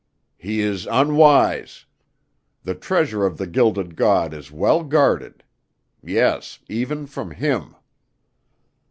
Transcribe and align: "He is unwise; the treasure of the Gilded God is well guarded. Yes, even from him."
"He 0.39 0.61
is 0.61 0.87
unwise; 0.89 1.85
the 2.63 2.73
treasure 2.73 3.23
of 3.23 3.37
the 3.37 3.45
Gilded 3.45 3.95
God 3.95 4.33
is 4.33 4.51
well 4.51 4.83
guarded. 4.83 5.43
Yes, 6.01 6.57
even 6.67 7.05
from 7.05 7.29
him." 7.29 7.75